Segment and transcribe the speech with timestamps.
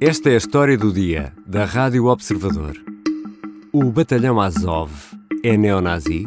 [0.00, 2.76] Esta é a história do dia da Rádio Observador.
[3.72, 4.92] O batalhão Azov
[5.42, 6.24] é neonazi?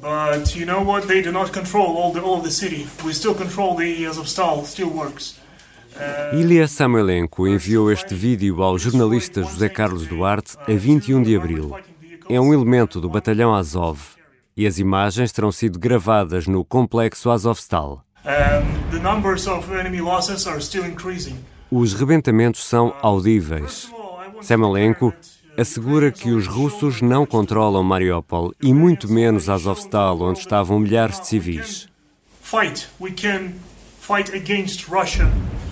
[0.00, 1.06] But you know what?
[1.08, 2.86] They do not control all the all the city.
[3.04, 5.38] We still control the Azovstal steelworks.
[6.32, 11.76] Ilya Samoilenko enviou este vídeo ao jornalista José Carlos Duarte a 21 de abril.
[12.30, 14.18] É um elemento do batalhão Azov
[14.60, 18.04] e as imagens terão sido gravadas no complexo Azovstal.
[21.70, 23.90] Os rebentamentos são audíveis.
[24.42, 25.14] Samoilenko
[25.56, 31.28] assegura que os russos não controlam Mariupol e muito menos Azovstal, onde estavam milhares de
[31.28, 31.88] civis.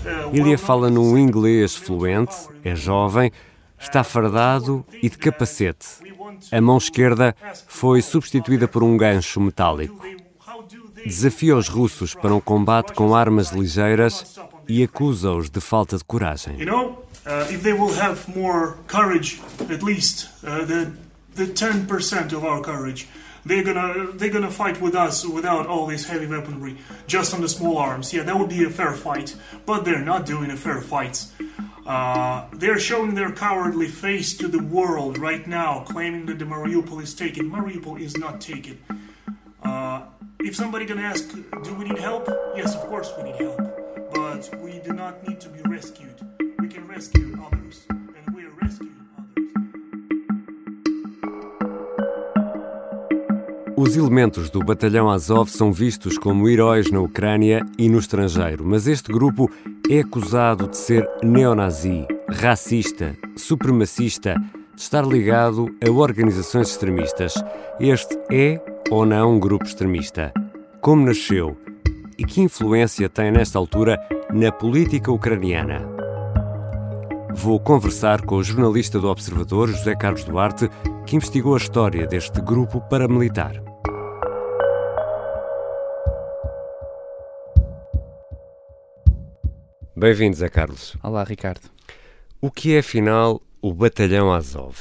[0.03, 3.31] Uh, Ilya fala num inglês fluente, é jovem,
[3.79, 5.87] está fardado e de capacete.
[6.51, 7.35] A mão esquerda
[7.67, 10.05] foi substituída por um gancho metálico.
[11.05, 16.57] Desafia os russos para um combate com armas ligeiras e acusa-os de falta de coragem.
[23.45, 26.75] They're gonna they're gonna fight with us without all this heavy weaponry,
[27.07, 28.11] just on the small arms.
[28.13, 31.25] Yeah, that would be a fair fight, but they're not doing a fair fight.
[31.89, 37.01] Uh, they're showing their cowardly face to the world right now, claiming that the Mariupol
[37.01, 37.49] is taken.
[37.49, 38.77] Mariupol is not taken.
[39.63, 40.03] Uh,
[40.39, 41.27] if somebody gonna ask,
[41.63, 42.29] do we need help?
[42.55, 43.57] Yes, of course we need help,
[44.13, 46.13] but we do not need to be rescued.
[46.59, 49.49] We can rescue others, and we are rescuing others.
[53.75, 58.85] Os elementos do batalhão Azov são vistos como heróis na Ucrânia e no estrangeiro, mas
[58.85, 59.49] este grupo
[59.89, 64.35] é acusado de ser neonazi, racista, supremacista,
[64.75, 67.33] de estar ligado a organizações extremistas.
[67.79, 70.31] Este é ou não um grupo extremista?
[70.79, 71.57] Como nasceu?
[72.19, 73.99] E que influência tem nesta altura
[74.31, 75.81] na política ucraniana?
[77.33, 80.69] Vou conversar com o jornalista do Observador, José Carlos Duarte,
[81.07, 83.68] que investigou a história deste grupo paramilitar.
[89.99, 90.95] Bem-vindo, Zé Carlos.
[91.03, 91.69] Olá, Ricardo.
[92.39, 94.77] O que é, afinal, o Batalhão Azov?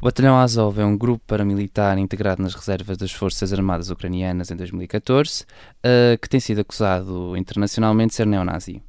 [0.00, 4.56] O Batalhão Azov é um grupo paramilitar integrado nas reservas das Forças Armadas Ucranianas em
[4.56, 5.46] 2014,
[5.80, 8.82] eh, que tem sido acusado internacionalmente de ser neonazi.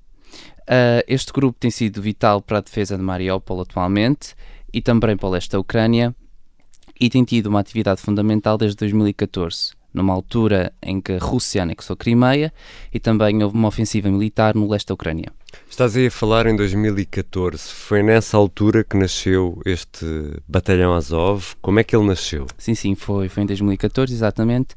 [0.66, 4.34] Eh, este grupo tem sido vital para a defesa de Mariupol atualmente
[4.74, 6.16] e também para o leste da Ucrânia
[7.00, 11.96] e tem tido uma atividade fundamental desde 2014, numa altura em que a Rússia anexou
[11.96, 12.52] Crimeia
[12.94, 15.32] e também houve uma ofensiva militar no leste da Ucrânia.
[15.70, 17.60] Estás aí a falar em 2014.
[17.72, 20.06] Foi nessa altura que nasceu este
[20.48, 21.56] Batalhão Azov.
[21.62, 22.48] Como é que ele nasceu?
[22.58, 24.76] Sim, sim, foi, foi em 2014, exatamente.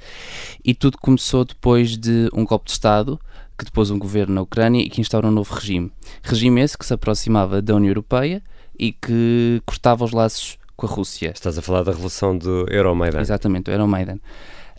[0.65, 3.19] E tudo começou depois de um golpe de Estado
[3.59, 5.91] que depois um governo na Ucrânia e que instaurou um novo regime.
[6.23, 8.43] Regime esse que se aproximava da União Europeia
[8.79, 11.33] e que cortava os laços com a Rússia.
[11.35, 13.21] Estás a falar da Revolução do Euromaidan.
[13.21, 14.19] Exatamente, o Euromaidan.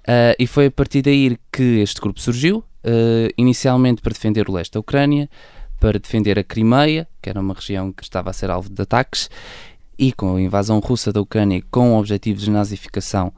[0.08, 4.54] Ah, e foi a partir daí que este grupo surgiu, ah, inicialmente para defender o
[4.54, 5.30] leste da Ucrânia,
[5.80, 9.30] para defender a Crimeia, que era uma região que estava a ser alvo de ataques,
[10.00, 13.34] e com a invasão russa da Ucrânia com objetivos de nazificação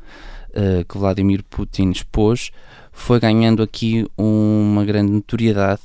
[0.56, 2.52] ah, que Vladimir Putin expôs,
[2.91, 5.81] foi ganhando aqui uma grande notoriedade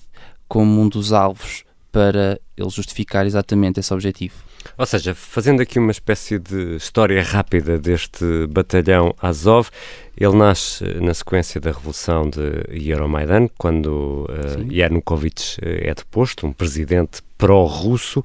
[0.48, 4.34] como um dos alvos para ele justificar exatamente esse objetivo.
[4.76, 9.68] Ou seja, fazendo aqui uma espécie de história rápida deste batalhão Azov,
[10.16, 16.52] ele nasce na sequência da Revolução de Euromaidan, quando uh, Yanukovych eh, é deposto, um
[16.52, 18.22] presidente pró-russo,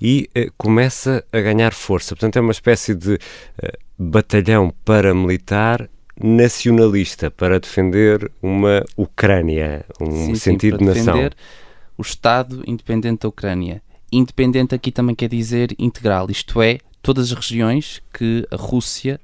[0.00, 2.14] e uh, começa a ganhar força.
[2.14, 3.18] Portanto, é uma espécie de uh,
[3.98, 5.88] batalhão paramilitar
[6.22, 11.14] nacionalista para defender uma Ucrânia, um Sim, sim, sentido para de nação.
[11.14, 11.36] defender
[11.98, 13.82] o Estado independente da Ucrânia.
[14.12, 19.18] Independente aqui também quer dizer integral, isto é, todas as regiões que a Rússia,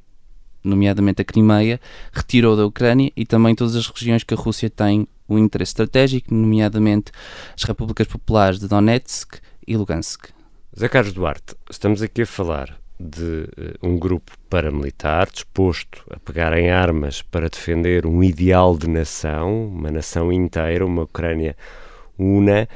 [0.65, 1.79] nomeadamente a Crimeia,
[2.11, 6.33] retirou da Ucrânia e também todas as regiões que a Rússia tem um interesse estratégico,
[6.33, 7.13] nomeadamente
[7.55, 10.31] as repúblicas populares de Donetsk e Lugansk.
[10.79, 13.45] Zé Carlos Duarte, estamos aqui a falar de
[13.83, 19.69] uh, um grupo paramilitar disposto a pegar em armas para defender um ideal de nação,
[19.69, 21.55] uma nação inteira, uma Ucrânia
[22.19, 22.67] una.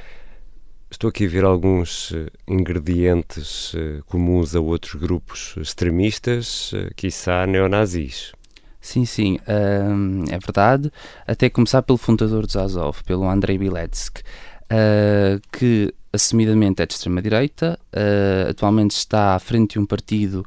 [0.92, 7.46] Estou aqui a ver alguns uh, ingredientes uh, comuns a outros grupos extremistas, uh, quiçá
[7.46, 8.32] neonazis.
[8.78, 10.92] Sim, sim, é verdade.
[11.26, 17.78] Até começar pelo fundador dos Azov, pelo Andrei Biletsky, uh, que assumidamente é de extrema-direita,
[17.94, 20.44] uh, atualmente está à frente de um partido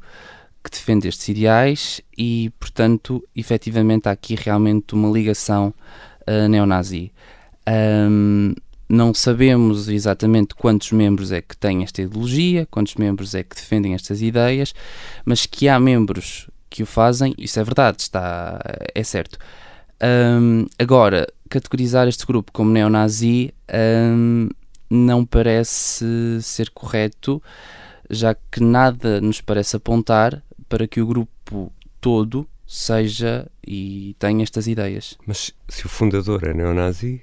[0.62, 5.74] que defende estes ideais e, portanto, efetivamente há aqui realmente uma ligação
[6.28, 7.10] uh, neonazi.
[7.68, 8.54] Um,
[8.88, 13.94] não sabemos exatamente quantos membros é que têm esta ideologia, quantos membros é que defendem
[13.94, 14.74] estas ideias,
[15.24, 18.60] mas que há membros que o fazem, isso é verdade, está,
[18.94, 19.38] é certo.
[20.02, 23.52] Um, agora, categorizar este grupo como neonazi
[24.14, 24.48] um,
[24.90, 27.42] não parece ser correto,
[28.10, 34.66] já que nada nos parece apontar para que o grupo todo seja e tenha estas
[34.66, 35.16] ideias.
[35.26, 37.22] Mas se o fundador é neonazi,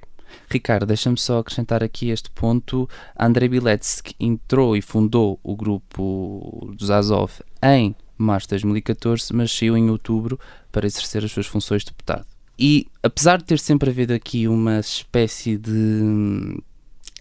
[0.49, 2.89] Ricardo, deixa-me só acrescentar aqui este ponto.
[3.19, 7.31] Andrei Biletsky entrou e fundou o grupo dos Azov
[7.61, 10.39] em março de 2014, mas saiu em outubro
[10.71, 12.25] para exercer as suas funções de deputado.
[12.57, 15.71] E apesar de ter sempre havido aqui uma espécie de,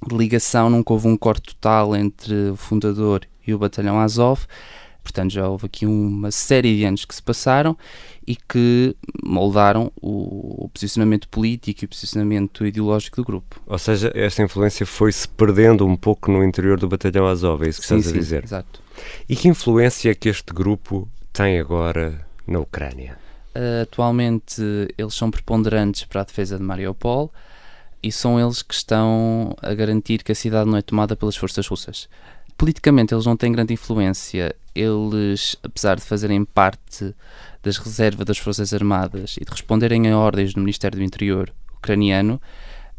[0.07, 4.47] de ligação, nunca houve um corte total entre o fundador e o batalhão Azov,
[5.03, 7.77] portanto já houve aqui uma série de anos que se passaram
[8.27, 13.61] e que moldaram o, posicionamento político e o posicionamento ideológico do grupo.
[13.67, 17.81] Ou seja, esta influência foi-se perdendo um pouco no interior do batalhão Azov, é isso
[17.81, 18.45] que sim, estás sim, a dizer?
[18.45, 18.83] Exato.
[19.29, 23.19] E que influência é que este grupo tem agora na Ucrânia?
[23.55, 24.63] Uh, atualmente
[24.97, 27.31] eles são preponderantes para a defesa de Mariupol
[28.03, 31.67] e são eles que estão a garantir que a cidade não é tomada pelas forças
[31.67, 32.09] russas.
[32.57, 34.55] Politicamente eles não têm grande influência.
[34.75, 37.15] Eles, apesar de fazerem parte
[37.63, 42.41] das reservas das Forças Armadas e de responderem a ordens do Ministério do Interior ucraniano,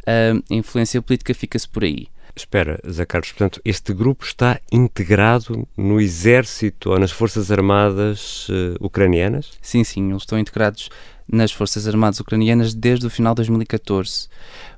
[0.05, 2.07] a influência política fica-se por aí.
[2.35, 8.75] Espera, Zé Carlos, portanto, este grupo está integrado no exército ou nas Forças Armadas uh,
[8.83, 9.51] ucranianas?
[9.61, 10.89] Sim, sim, eles estão integrados
[11.31, 14.29] nas Forças Armadas ucranianas desde o final de 2014.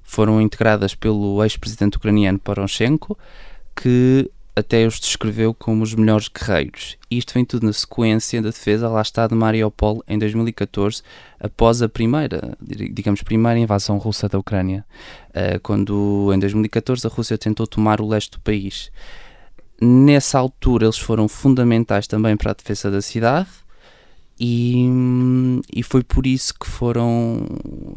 [0.03, 3.17] Foram integradas pelo ex-presidente ucraniano Poroshenko,
[3.73, 6.97] que até os descreveu como os melhores guerreiros.
[7.11, 11.03] Isto vem tudo na sequência da defesa, lá está, de Mariupol em 2014,
[11.39, 14.85] após a primeira, digamos, primeira invasão russa da Ucrânia,
[15.33, 18.91] eh, quando em 2014 a Rússia tentou tomar o leste do país.
[19.81, 23.49] Nessa altura eles foram fundamentais também para a defesa da cidade
[24.39, 24.85] e,
[25.73, 27.45] e foi por isso que foram,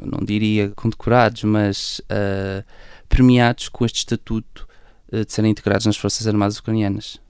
[0.02, 2.64] não diria condecorados, mas uh,
[3.08, 4.67] premiados com este estatuto
[5.10, 7.20] de serem integrados nas Forças Armadas Ucranianas.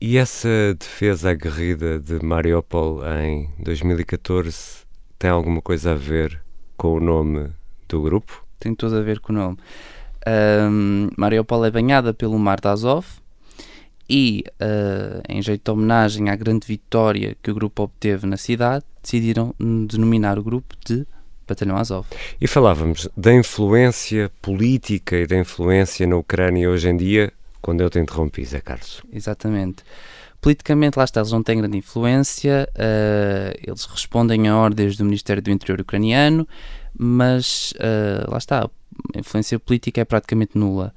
[0.00, 0.48] E essa
[0.78, 4.86] defesa aguerrida de Mariupol em 2014
[5.18, 6.40] tem alguma coisa a ver
[6.76, 7.50] com o nome
[7.86, 8.42] do grupo?
[8.58, 9.58] Tem tudo a ver com o nome.
[10.26, 13.06] Um, Mariupol é banhada pelo Mar de Azov
[14.08, 18.84] e, uh, em jeito de homenagem à grande vitória que o grupo obteve na cidade,
[19.02, 19.54] decidiram
[19.86, 21.06] denominar o grupo de
[21.50, 22.06] Batalhão Azov.
[22.40, 27.90] E falávamos da influência política e da influência na Ucrânia hoje em dia, quando eu
[27.90, 29.02] te interrompi, Zé Carlos.
[29.12, 29.82] Exatamente.
[30.40, 35.42] Politicamente, lá está, eles não têm grande influência, uh, eles respondem a ordens do Ministério
[35.42, 36.48] do Interior ucraniano,
[36.96, 40.94] mas uh, lá está, a influência política é praticamente nula.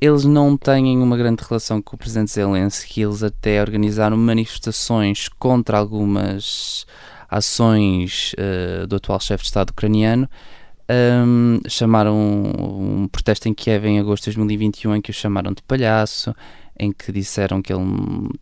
[0.00, 5.76] Eles não têm uma grande relação com o presidente Zelensky, eles até organizaram manifestações contra
[5.76, 6.86] algumas
[7.32, 10.28] ações uh, do atual chefe de Estado ucraniano.
[10.90, 15.52] Um, chamaram um, um protesto em Kiev em agosto de 2021 em que o chamaram
[15.52, 16.34] de palhaço,
[16.78, 17.82] em que disseram que ele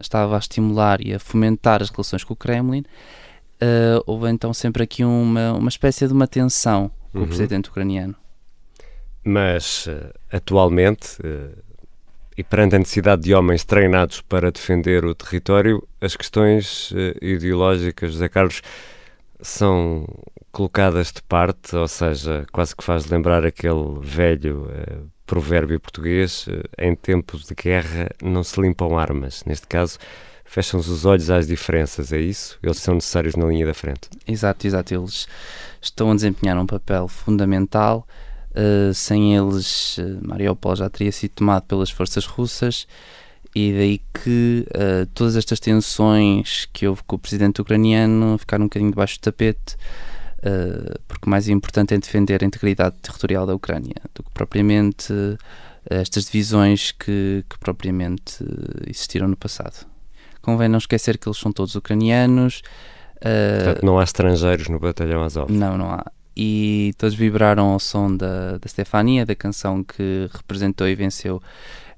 [0.01, 2.81] estava a estimular e a fomentar as relações com o Kremlin.
[3.63, 7.25] Uh, houve então sempre aqui uma, uma espécie de uma tensão com uhum.
[7.25, 8.17] o presidente ucraniano.
[9.23, 11.19] Mas uh, atualmente,
[12.37, 18.13] e perante a necessidade de homens treinados para defender o território, as questões uh, ideológicas,
[18.13, 18.63] José Carlos,
[19.41, 20.07] são
[20.53, 26.63] colocadas de parte, ou seja, quase que faz lembrar aquele velho uh, provérbio português: uh,
[26.79, 29.45] em tempos de guerra não se limpam armas.
[29.45, 29.99] Neste caso,
[30.45, 32.59] fecham-se os olhos às diferenças, é isso?
[32.63, 34.09] Eles são necessários na linha da frente.
[34.27, 34.95] Exato, exato.
[34.95, 35.29] Eles
[35.81, 38.07] estão a desempenhar um papel fundamental
[38.51, 42.87] Uh, sem eles, uh, Mariupol já teria sido tomado pelas forças russas
[43.55, 48.67] e daí que uh, todas estas tensões que houve com o presidente ucraniano ficaram um
[48.67, 49.77] bocadinho debaixo do tapete,
[50.39, 55.13] uh, porque o mais importante é defender a integridade territorial da Ucrânia do que propriamente
[55.89, 58.45] estas divisões que, que propriamente
[58.87, 59.87] existiram no passado.
[60.43, 62.63] Convém não esquecer que eles são todos ucranianos.
[63.15, 65.51] Portanto, não há estrangeiros no batalhão Azov.
[65.51, 66.05] Não, não há
[66.43, 71.43] e todos vibraram ao som da, da Stefania, da canção que representou e venceu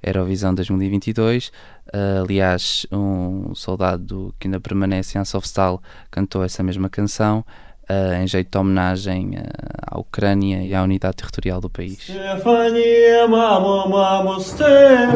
[0.03, 1.47] Eurovisão 2022.
[1.47, 5.81] Uh, aliás, um soldado que ainda permanece em Azovstal
[6.11, 7.45] cantou essa mesma canção.
[7.89, 9.43] Uh, em jeito de homenagem uh,
[9.91, 11.99] à Ucrânia e à unidade territorial do país.
[11.99, 15.13] Stefania, mamo, mamo, Stefania,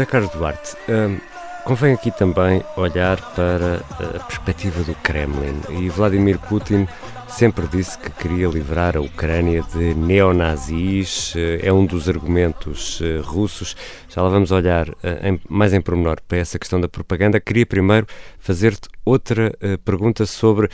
[0.00, 1.18] Zé Carlos Duarte, hum,
[1.62, 3.82] convém aqui também olhar para
[4.16, 6.88] a perspectiva do Kremlin e Vladimir Putin
[7.28, 13.20] sempre disse que queria livrar a Ucrânia de neonazis, eh, é um dos argumentos eh,
[13.22, 13.76] russos.
[14.08, 17.38] Já lá vamos olhar eh, mais em pormenor para essa questão da propaganda.
[17.38, 18.06] Queria primeiro
[18.38, 19.52] fazer-te outra
[19.84, 20.70] pergunta sobre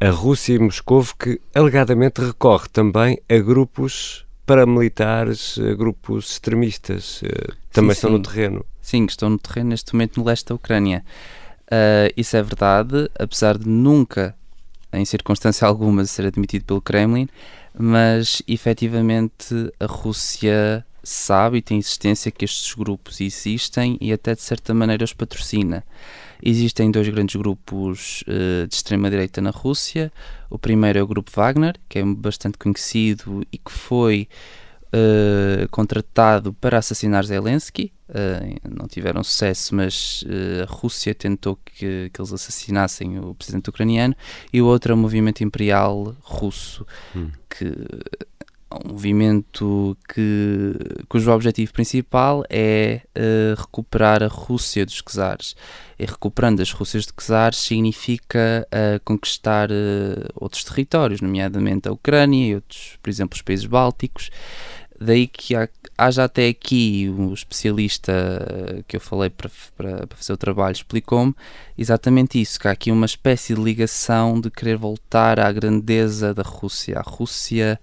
[0.00, 7.22] a Rússia e Moscou, que alegadamente recorre também a grupos paramilitares, a grupos extremistas.
[7.72, 8.16] Também sim, estão sim.
[8.16, 8.66] no terreno.
[8.80, 11.04] Sim, estão no terreno neste momento no leste da Ucrânia.
[11.66, 14.34] Uh, isso é verdade, apesar de nunca
[14.92, 17.28] em circunstância alguma, ser admitido pelo Kremlin,
[17.76, 24.42] mas efetivamente a Rússia sabe e tem existência que estes grupos existem e até de
[24.42, 25.82] certa maneira os patrocina.
[26.42, 30.12] Existem dois grandes grupos uh, de extrema-direita na Rússia.
[30.50, 34.28] O primeiro é o grupo Wagner, que é bastante conhecido e que foi
[34.88, 37.92] uh, contratado para assassinar Zelensky.
[38.08, 40.24] Uh, não tiveram sucesso, mas
[40.60, 44.16] a Rússia tentou que, que, eles assassinassem o presidente ucraniano.
[44.52, 46.84] E o outro é o movimento imperial russo,
[47.14, 47.30] hum.
[47.48, 47.72] que
[48.84, 50.74] um movimento que,
[51.08, 55.54] cujo objetivo principal é uh, recuperar a Rússia dos czares.
[55.98, 62.46] E recuperando as Rússias de czares significa uh, conquistar uh, outros territórios, nomeadamente a Ucrânia
[62.46, 64.30] e outros, por exemplo, os países bálticos.
[65.04, 68.12] Daí que há, haja até aqui um especialista
[68.86, 71.34] que eu falei para, para, para fazer o trabalho explicou-me
[71.76, 76.42] exatamente isso, que há aqui uma espécie de ligação de querer voltar à grandeza da
[76.42, 77.80] Rússia, a Rússia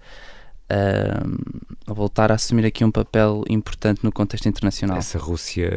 [1.86, 4.96] a voltar a assumir aqui um papel importante no contexto internacional.
[4.96, 5.70] Essa Rússia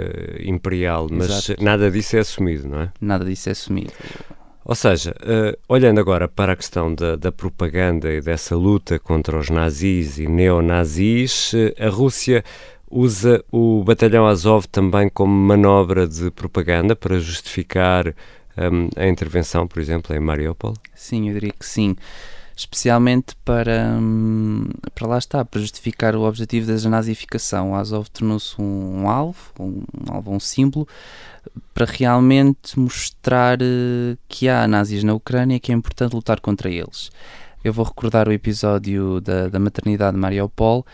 [0.44, 1.64] imperial, mas Exato.
[1.64, 2.92] nada disso é assumido, não é?
[3.02, 3.92] Nada disso é assumido.
[4.66, 9.38] Ou seja, uh, olhando agora para a questão da, da, propaganda e dessa luta contra
[9.38, 12.44] os nazis e neonazis, uh, a Rússia
[12.90, 18.08] usa o batalhão Azov também como manobra de propaganda para justificar
[18.58, 20.74] um, a intervenção, por exemplo, em Mariupol?
[20.94, 21.96] Sim, eu diria que sim
[22.56, 27.72] especialmente para, hum, para lá está, para justificar o objetivo da nazificação.
[27.72, 30.88] O Azov tornou-se um, um, alvo, um, um, alvo, um símbolo,
[31.74, 36.70] para realmente mostrar uh, que há nazis na Ucrânia e que é importante lutar contra
[36.70, 37.12] eles.
[37.64, 40.86] Eu vou recordar o episódio da, da maternidade de Mariupol,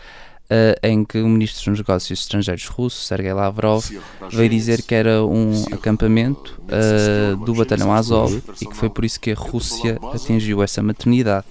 [0.50, 3.84] uh, em que o ministro dos Negócios Estrangeiros russo, Sergei Lavrov,
[4.30, 9.20] veio dizer que era um acampamento uh, do batalhão Azov e que foi por isso
[9.20, 11.46] que a Rússia atingiu essa maternidade.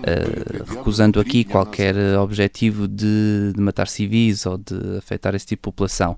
[0.00, 5.72] Uh, recusando aqui qualquer objetivo de, de matar civis ou de afetar esse tipo de
[5.72, 6.16] população.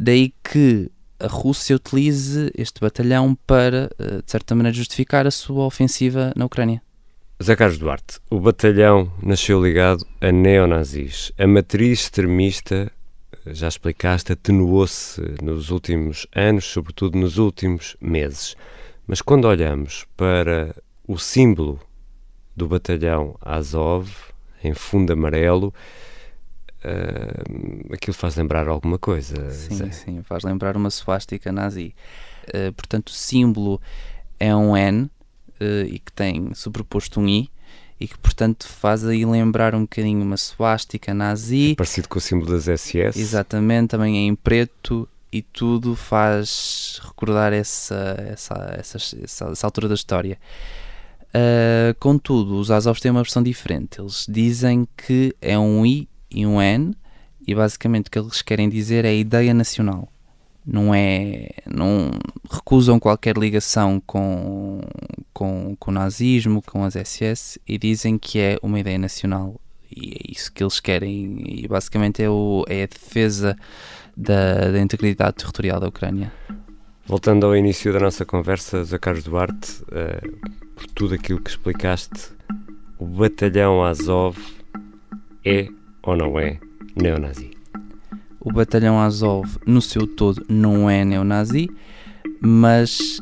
[0.00, 6.32] Daí que a Rússia utilize este batalhão para, de certa maneira, justificar a sua ofensiva
[6.36, 6.80] na Ucrânia.
[7.40, 11.30] Zé Carlos Duarte, o batalhão nasceu ligado a neonazis.
[11.38, 12.90] A matriz extremista,
[13.46, 18.56] já explicaste, atenuou-se nos últimos anos, sobretudo nos últimos meses.
[19.06, 20.74] Mas quando olhamos para
[21.06, 21.80] o símbolo
[22.56, 24.10] do batalhão Azov,
[24.64, 25.72] em fundo amarelo,
[26.84, 29.48] uh, aquilo faz lembrar alguma coisa.
[29.52, 29.90] Sim, Zé.
[29.92, 31.94] sim, faz lembrar uma suástica nazi.
[32.48, 33.80] Uh, portanto, o símbolo
[34.40, 35.08] é um N
[35.60, 37.50] uh, e que tem sobreposto um I
[38.00, 41.72] e que portanto faz aí lembrar um bocadinho uma suástica nazi.
[41.72, 43.18] É parecido com o símbolo das SS.
[43.18, 49.88] Exatamente, também é em preto e tudo faz recordar essa, essa, essa, essa, essa altura
[49.88, 50.38] da história.
[51.28, 54.00] Uh, contudo, os Azovs têm uma versão diferente.
[54.00, 56.94] Eles dizem que é um I e um N
[57.46, 60.08] e basicamente o que eles querem dizer é a ideia nacional
[60.70, 62.10] não é não
[62.50, 64.82] recusam qualquer ligação com,
[65.32, 69.58] com, com o nazismo, com as SS e dizem que é uma ideia nacional
[69.90, 73.56] e é isso que eles querem e basicamente é, o, é a defesa
[74.14, 76.30] da, da integridade territorial da Ucrânia.
[77.06, 82.30] Voltando ao início da nossa conversa, Zé Carlos Duarte, uh, por tudo aquilo que explicaste,
[82.98, 84.36] o batalhão Azov
[85.42, 85.68] é
[86.02, 86.58] ou não é
[86.94, 87.57] neonazi?
[88.48, 91.68] O batalhão Azov no seu todo não é neonazi,
[92.40, 93.20] mas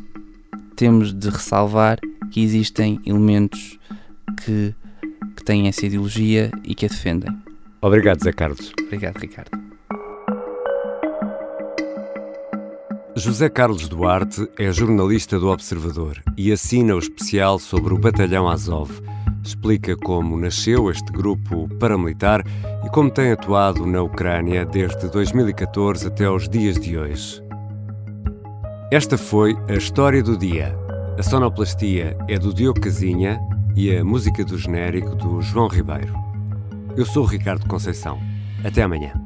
[0.77, 1.99] temos de ressalvar
[2.31, 3.77] que existem elementos
[4.45, 4.73] que,
[5.37, 7.37] que têm essa ideologia e que a defendem.
[7.83, 8.73] Obrigado, Zé Carlos.
[8.85, 9.51] Obrigado, Ricardo.
[13.17, 18.91] José Carlos Duarte é jornalista do Observador e assina o especial sobre o Batalhão Azov
[19.47, 22.45] explica como nasceu este grupo paramilitar
[22.85, 27.43] e como tem atuado na Ucrânia desde 2014 até os dias de hoje.
[28.91, 30.77] Esta foi a história do dia.
[31.19, 33.41] A sonoplastia é do Diogo Casinha
[33.75, 36.15] e a música do genérico do João Ribeiro.
[36.97, 38.19] Eu sou o Ricardo Conceição.
[38.65, 39.26] Até amanhã.